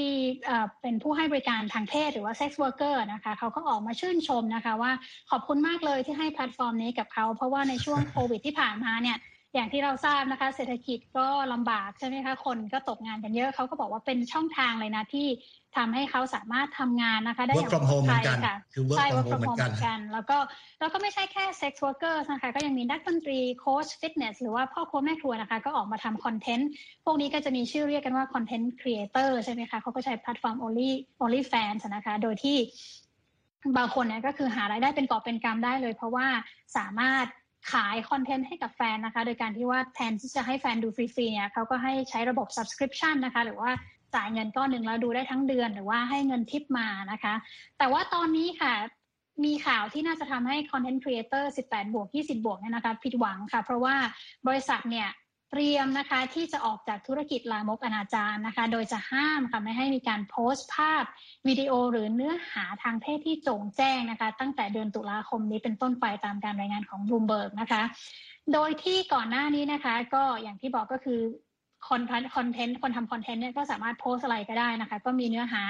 [0.82, 4.92] เป็นผู้ให้บริการทางเพศหรือว่า sex worker นะคะเขาก็ออกมาชื่นชมนะคะ ว่า
[5.32, 9.18] ขอบคุณมากเลยที่ให้แพลตฟอร์มนี้กับเขา เพราะว่าในช่วงโควิดที่ผ่านมาเนี่ย
[9.54, 15.28] อย่างที่เราทราบนะคะ เศรษฐกิจก็ลำบากใช่ไหมคะคนก็ตกงานกันเยอะเขาก็บอกว่าเป็นช่องทางเลยนะที่
[15.78, 18.56] ทำให้เขาสามารถทำงานนะคะ ได้อย่างปลอดภัยค่ะ
[18.98, 20.38] ใช่ work from home เหมือนกัน แล้วก็
[20.80, 26.70] แล้วก็ไม่ใช่แค่ sex workers นะคะ ก็ยังมีนักดนตรีโค้ชฟิตเนสหรือว่าพ่อครัวแม่ครัวนะคะ ก็ออกมาทำคอนเทนต์
[27.06, 30.90] พวกนี้ก็จะมีชื่อเรียกกันว่า content creator ใช่ไหมคะเขาก็ใช้แพลตฟอร์ม only
[31.24, 32.58] OnlyFans นะคะ โดยที่
[33.78, 36.28] บางคนเนี่ยก็คือหารายได้เป็นกอบเป็นกำได้เลย เพราะว่า
[36.78, 37.26] สามารถ
[37.72, 43.72] ขายคอนเทนต์ให้กับแฟนนะคะ โดยการที่ว่าแทนที่จะให้แฟนดูฟรีๆเนี่ยเขาก็ให้ใช้ระบบ subscription นะคะ หรือว่า
[44.16, 47.34] จ่ายเงินก้อนหนึ่งแล้วดูได้ทั้งเดือนหรือว่าให้เงินทิปมานะคะ
[47.78, 48.74] แต่ว่าตอนนี้ค่ะ
[49.46, 53.96] มีข่าวที่น่าจะทำให้ content creator 18 บวก 20 บวกเนี่ยนะคะผิดหวังค่ะ เพราะว่า
[54.48, 55.08] บริษัทเนี่ย
[55.52, 61.04] เตรียมนะคะที่จะออกจากธุรกิจลามกอนาจารนะคะ โดยจะห้ามค่ะไม่ให้มีการโพสต์ภาพ
[61.48, 67.82] วิดีโอหรือเนื้อหาทางเพศที่โจ่งแจ้งนะคะ ตั้งแต่เดือนตุลาคมนี้เป็นต้นไปตามการรายงานของบลูมเบิร์กนะคะ
[68.54, 71.20] โดยที่ก่อนหน้านี้นะคะ ก็อย่างที่บอกก็คือ
[71.88, 72.02] คอน
[72.36, 75.62] คอนเทนต์คนทำคอนเทนต์เนี่ยก็สามารถโพสต์อะไรก็ได้นะคะ ก็มีเนื้อหา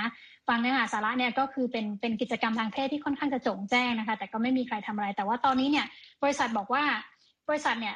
[0.47, 5.85] ฟังเนื้อหาสาระเนี่ยก็คือเป็นเป็นกิจกรรมทางเพศที่ค่อนข้างจะโจงแจ้งนะคะ แต่ก็ไม่มีใครทำอะไร แต่ว่าตอนนี้เนี่ย
[6.23, 6.83] บริษัทบอกว่า
[7.49, 7.95] บริษัทเนี่ย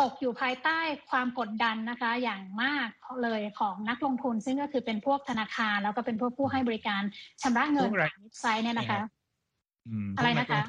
[0.00, 0.78] ตกอยู่ภายใต้
[1.10, 2.88] ความกดดันนะคะ อย่างมาก
[3.22, 7.02] เลยของนักลงทุน ซึ่งก็คือเป็นพวกธนาคาร แล้วก็เป็นพวกผู้ให้บริการ
[7.42, 9.00] ชำระเงินเว็บไซต์เนี่ยนะคะ
[10.16, 10.60] อะไรนะคะ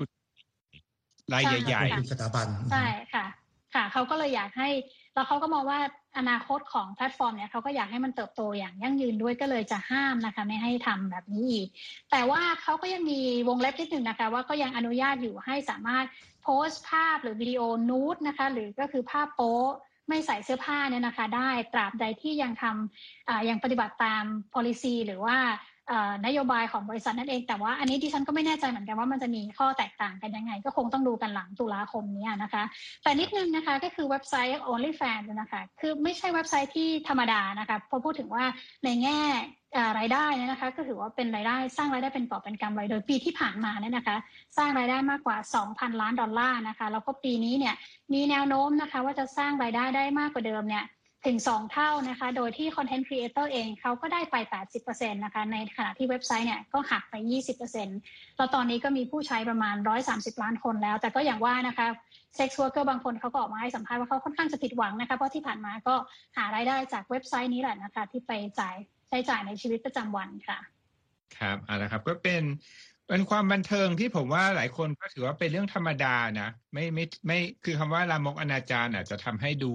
[1.33, 3.25] รายใหญ่ๆสถาบันใช่ค่ะ
[3.73, 4.69] ค่ะเขาก็เลยอยากให้
[5.13, 5.79] แล้วเขาก็มองว่า
[6.17, 11.67] อนาคตของแพลตฟอร์มเนี่ยเขาก็อยากให้มันเติบโตอย่างยั่งยืนด้วยก็เลยจะห้ามนะคะ ไม่ให้ทำแบบนี้อีก
[12.11, 16.05] แต่ว่าเขาก็ยังมีวงเล็บนิดหนึ่งนะคะ ว่าก็ยังอนุญาตอยู่ให้สามารถ
[16.43, 19.59] โพสต์ภาพหรือวิดีโอนูดนะคะ หรือก็คือภาพโป๊
[20.09, 25.37] ไม่ใส่เสื้อผ้าเนี่ยนะคะ ได้ตราบใดที่ยังทำยังปฏิบัติตาม policy หรือว่า
[26.25, 32.63] นโยบายของบริษัทนั่นเอง แต่ว่าอันนี้ดิฉันก็ไม่แน่ใจเหมือนกันว่ามันจะมีข้อแตกต่างกันยังไง ก็คงต้องดูกันหลังตุลาคมนี้นะคะ
[33.03, 38.43] แต่นิดนึงนะคะก็คือเว็บไซต์ OnlyFans นะคะ คือไม่ใช่เว็บไซต์ที่ธรรมดานะคะพอพูดถึงว่า
[38.83, 39.19] ในแง่
[39.99, 44.17] รายได้เนี่ยนะคะก็ถือว่าเป็นรายได้สร้างรายได้เป็นกอบเป็นกำเลยโดยปีที่ผ่านมาเนี่ยนะคะ
[44.57, 45.37] สร้างรายได้มากกว่า
[45.69, 47.75] 2,000 ล้านดอลลาร์นะคะแล้วก็ปีนี้เนี่ย
[48.13, 50.83] มีแนวโน้มนะคะ ว่าจะสร้างรายได้ได้มากกว่าเดิมเนี่ย
[51.25, 54.35] ถึง 2 เท่านะคะ โดยที่ content creator เองเขาก็ได้ไป
[54.75, 57.15] 80%นะคะ ในขณะที่เว็บไซต์เนี่ยก็หักไป
[57.77, 59.75] 20%แล้วตอนนี้ก็มีผู้ใช้ประมาณ
[60.09, 61.87] 130 ล้านคนแล้ว แต่ก็อย่างว่านะคะ
[62.35, 65.95] sex worker บางคนเขาก็ออกมาให้สัมภาษณ์ว่าเขาค่อนข้างจะผิดหวังนะคะ เพราะที่ผ่านมาก็
[66.37, 68.75] หารายได้จากเว็บไซต์นี้แหละนะคะ ที่ไปจ่าย
[69.09, 70.59] ใช้จ่ายในชีวิตประจำวันค่ะ
[71.37, 72.43] ครับเอาละครับก็เป็น
[73.09, 79.73] เป็นความบันเทิงที่ผมว่าหลายคนก็ถือว่าเป็นเรื่องธรรมดานะ ไม่ไม่ไม่คือคำว่าลามกอนาจารอาจจะทำให้ดู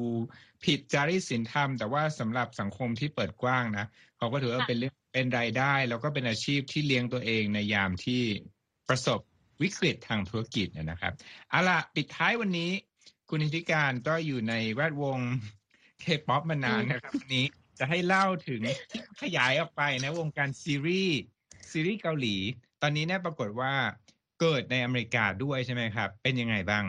[0.65, 3.87] ผิดจารีตศีลธรรม แต่ว่าสำหรับสังคมที่เปิดกว้างนะ
[4.19, 8.23] เขาก็ถือว่าเป็นเรื่องเป็นรายได้ แล้วก็เป็นอาชีพที่เลี้ยงตัวเองในยามที่
[8.89, 9.21] ประสบ
[9.63, 11.13] วิกฤตทางธุรกิจนะครับ
[11.51, 12.71] เอาล่ะปิดท้ายวันนี้
[13.29, 15.19] คุณธิการก็อยู่ในแวดวง
[16.01, 17.47] เคป๊อปมานานนะครับวันนี้
[17.79, 21.19] จะให้เล่าถึงที่ขยายออกไปนะวงการซีรีส์
[21.73, 22.37] ซีรีส์เกาหลี
[22.83, 23.73] ตอนนี้เนี่ยปรากฏว่า
[24.41, 26.85] เกิดในอเมริกาด้วยใช่ไหมครับ เป็นยังไงบ้าง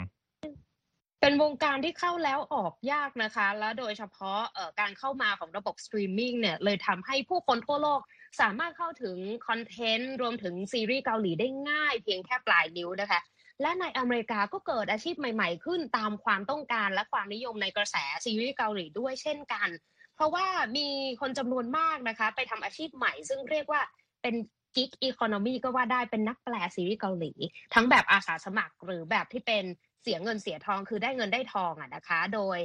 [1.22, 4.42] เป็นวงการที่เข้าแล้วออกยากนะคะ แล้วโดยเฉพาะ
[4.80, 8.02] การเข้ามาของระบบสตรีมมิ่งเนี่ยเลยทำให้ผู้คนทั่วโลก
[8.42, 13.20] สามารถเข้าถึงคอนเทนต์รวมถึงซีรีส์เกาหลีได้ง่ายเพียงแค่ปลายนิ้วนะคะ
[13.62, 19.70] และในอเมริกาก็เกิดอาชีพใหม่ ๆ ขึ้นตามความต้องการและความนิยมในกระแสซีรีส์เกาหลีด้วยเช่นกัน
[20.16, 20.46] เพราะว่า
[20.78, 20.88] มี
[21.22, 23.82] คนจำนวนมากนะคะ ไปทำอาชีพใหม่ซึ่งเรียกว่า
[24.22, 24.36] เป็น
[24.80, 27.34] gig economy ก็ว่าได้เป็นนักแปลซีรีส์เกาหลี
[27.74, 29.64] ทั้งแบบอาสาสมัครหรือแบบที่เป็น
[30.02, 32.60] เสียเงินเสียทองคือได้เงินได้ทองอะนะคะ โดย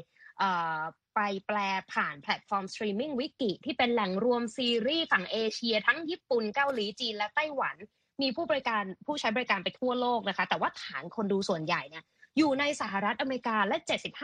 [1.14, 1.58] ไปแปล
[1.92, 7.76] ผ่านแพลตฟอร์มสตรีมมิ่ง Viki ที่เป็นแหล่งรวมซีรีส์ฝั่งเอเชีย ทั้งญี่ปุ่นเกาหลีจีนและไต้หวัน
[8.22, 12.04] มีผู้บริการผู้ใช้บริการไปทั่วโลกนะคะ แต่ว่าฐานคนดูส่วนใหญ่เนี่ย
[12.38, 13.76] อยู่ในสหรัฐอเมริกาและ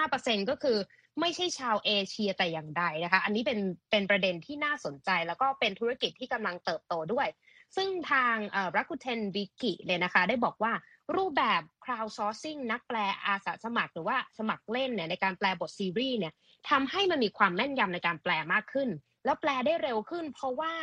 [0.03, 0.79] 75%ก็คือ
[1.20, 3.59] ไม่ใช่ชาวเอเชียแต่อย่างใดนะคะ อันนี้เป็น
[3.90, 7.29] เป็นประเด็นที่น่าสนใจแล้วก็เป็นธุรกิจที่กำลังเติบโตด้วย
[7.77, 8.35] ซึ่งทาง
[8.77, 10.73] รักุเทนวิกิเนี่ยนะคะ ได้บอกว่า
[11.16, 12.96] รูปแบบ crowdsourcing นักแปล
[13.27, 16.33] อาสาสมัคร หรือว่าสมัครเล่นเนี่ยในการแปลบทซีรีส์เนี่ย
[16.70, 18.88] ทำให้มันมีความแม่นยำในการแปลมากขึ้น
[19.25, 20.75] แล้วแปลได้เร็วขึ้น เพราะว่า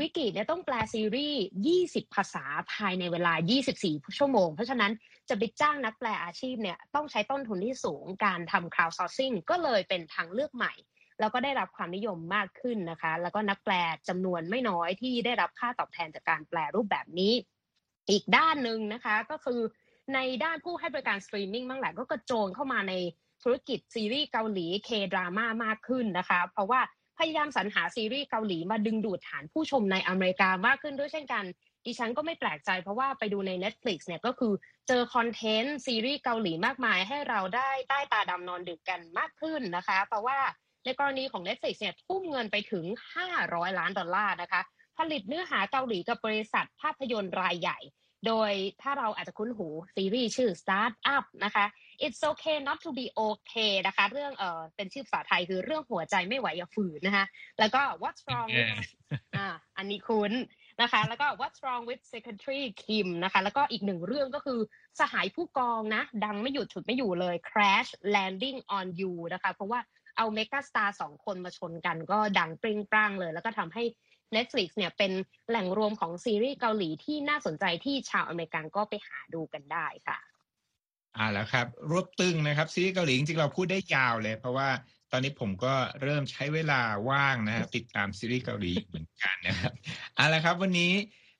[0.00, 1.42] Viki เนี่ยต้องแปลซีรีส์
[1.78, 3.32] 20 ภาษาภายในเวลา
[3.74, 4.92] 24 ชั่วโมง เพราะฉะนั้น
[5.28, 10.72] จะไปจ้างนักแปลอาชีพเนี่ยต้องใช้ต้นทุนที่สูงการทำ crowdsourcing ก็เลยเป็นทางเลือกใหม่
[11.20, 13.74] แล้วก็ได้รับความนิยมมากขึ้นนะคะ แล้วก็นักแปล
[14.08, 17.32] จำนวนไม่น้อยที่ได้รับค่าตอบแทนจากการแปลรูปแบบนี้
[18.10, 19.60] อีกด้านหนึ่งนะคะก็คือ
[20.14, 22.94] ในด้านผู้ให้บริการสตรีมมิ่งบ้างแหละก็กระโจนเข้ามาใน
[23.42, 26.80] ธุรกิจซีรีส์เกาหลี K-drama มากขึ้นนะคะ เพราะว่า
[27.18, 31.44] พยายามสรรหาซีรีส์เกาหลีมาดึงดูดฐานผู้ชมในอเมริกามากขึ้นด้วยเช่นกัน
[31.86, 34.52] ดิฉันก็ไม่แปลกใจเพราะว่าไปดูใน Netflix เนี่ยก็คือ
[34.88, 40.38] เจอคอนเทนต์ซีรีส์เกาหลีมากมาย ให้เราได้ใต้ตาดำนอนดึกกันมากขึ้นนะคะ เพราะว่า
[40.84, 42.84] ในกรณีของ Netflix เนี่ยทุ่มเงินไปถึง
[43.32, 44.60] 500 ล้านดอลลาร์นะคะ
[44.98, 47.78] ผลิตเนื้อหาเกาหลีกับบริษัทภาพยนตร์รายใหญ่
[48.26, 51.64] โดยถ้าเราอาจจะคุ้นหูซีรีส์ชื่อ Start Up นะคะ
[52.04, 57.26] It's okay not to be okay นะคะ เรื่องเออเป็นชื่อภาษาไทยคือเรื่องหัวใจไม่ไหวอย่าฝืนนะคะ
[57.58, 58.88] แล้วก็ What's wrong with
[59.36, 60.32] อ่าอันนี้คุ้น
[60.82, 64.60] นะคะ แล้วก็ What's wrong with Secretary Kim นะคะ แล้วก็อีกหนึ่งเรื่องก็คือ
[65.00, 69.80] สหายผู้กองนะ ดังไม่หยุดฉุดไม่อยู่เลย Crash Landing on You นะคะ เพราะว่า
[70.16, 73.84] เอาเมกาสตาร์สองคนมาชนกันก็ดังปริ้งปร้างเลย แล้วก็ทำให้
[74.36, 75.12] Netflix เนี่ยเป็น
[75.48, 80.18] แหล่งรวมของซีรีส์เกาหลีที่น่าสนใจที่ชาวอเมริกันก็ไปหาดูกันได้ค่ะ
[81.18, 84.68] อ่าแล้วครับ รวบตึงนะครับซีรีส์เกาหลีจริงๆเราพูดได้ยาวเลย เพราะว่า
[85.12, 89.72] ตอนนี้ผมก็เริ่มใช้เวลาว่างนะครับติดตามซีรีส์เกาหลีเหมือนกันนะครับ
[90.16, 90.92] เอาละครับวันนี้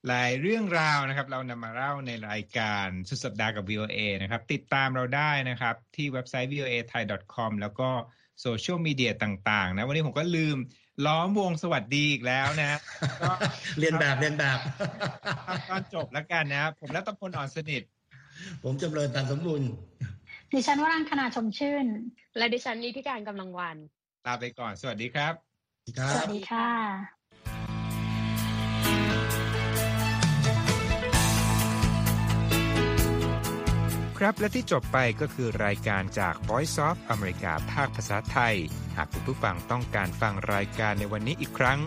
[0.09, 7.03] หลายเรื่องราวนะครับ เรานำมาเล่าในรายการสุดสัปดาห์กับ VOA นะครับ ติดตามเราได้นะครับ ที่เว็บไซต์ voa thai
[7.35, 7.89] com แล้วก็
[8.41, 10.57] โซเชียลมีเดียต่างๆ นะ วันนี้ผมก็ลืม
[11.07, 12.79] ล้อมวงสวัสดีอีกแล้วนะ
[13.21, 13.33] ก็
[13.79, 14.59] เรียนแบบเรียนแบบ
[15.69, 17.83] ตอนจบแล้วกันนะครับผมรัตพลอ่อนสนิท
[18.65, 19.69] ผมจำเริญตันสมบูรณ์
[20.53, 21.87] ดิฉันวรังคณาชมชื่น
[22.37, 23.77] และดิฉันนิติการกำลังวัน
[24.27, 25.35] ลาไปก่อน สวัสดีครับ
[25.99, 26.69] ครัสวับสดีค่ะ
[34.19, 38.55] ครับและที่จบไปก็คือรายการจาก Voice of อเมริกาภาคภาษาไทย
[38.97, 41.79] หากคุณผู้ฟังต้องการฟังรายการในวันนี้อีกครั้ง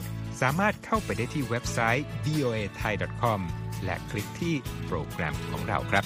[0.42, 3.42] สามารถเข้าไปได้ที่เว็บไซต์ voa thai com
[3.86, 4.56] และคลิกที่
[4.86, 6.06] โปรแกรมของเราครับ